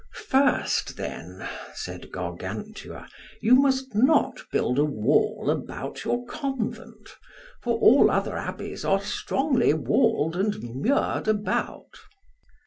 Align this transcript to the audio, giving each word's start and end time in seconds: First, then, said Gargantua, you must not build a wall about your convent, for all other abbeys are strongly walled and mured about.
First, 0.15 0.97
then, 0.97 1.47
said 1.75 2.11
Gargantua, 2.11 3.07
you 3.39 3.53
must 3.53 3.93
not 3.93 4.41
build 4.51 4.79
a 4.79 4.83
wall 4.83 5.51
about 5.51 6.03
your 6.03 6.25
convent, 6.25 7.17
for 7.61 7.77
all 7.77 8.09
other 8.09 8.35
abbeys 8.35 8.83
are 8.83 8.99
strongly 8.99 9.75
walled 9.75 10.35
and 10.35 10.57
mured 10.73 11.27
about. 11.27 11.99